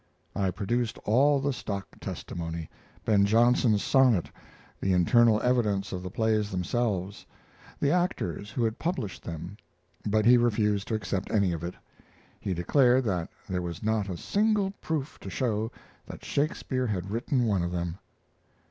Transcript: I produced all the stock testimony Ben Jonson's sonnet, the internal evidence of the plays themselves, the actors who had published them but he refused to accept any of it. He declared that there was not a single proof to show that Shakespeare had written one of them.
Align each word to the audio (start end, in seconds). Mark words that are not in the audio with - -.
I 0.35 0.49
produced 0.49 0.97
all 1.05 1.39
the 1.39 1.53
stock 1.53 1.87
testimony 1.99 2.71
Ben 3.05 3.23
Jonson's 3.23 3.83
sonnet, 3.83 4.31
the 4.79 4.93
internal 4.93 5.39
evidence 5.43 5.91
of 5.91 6.01
the 6.01 6.09
plays 6.09 6.49
themselves, 6.49 7.23
the 7.79 7.91
actors 7.91 8.49
who 8.49 8.63
had 8.63 8.79
published 8.79 9.21
them 9.21 9.57
but 10.03 10.25
he 10.25 10.37
refused 10.39 10.87
to 10.87 10.95
accept 10.95 11.29
any 11.29 11.51
of 11.53 11.63
it. 11.63 11.75
He 12.39 12.55
declared 12.55 13.03
that 13.03 13.29
there 13.47 13.61
was 13.61 13.83
not 13.83 14.09
a 14.09 14.17
single 14.17 14.71
proof 14.81 15.19
to 15.19 15.29
show 15.29 15.71
that 16.07 16.25
Shakespeare 16.25 16.87
had 16.87 17.11
written 17.11 17.45
one 17.45 17.61
of 17.61 17.71
them. 17.71 17.99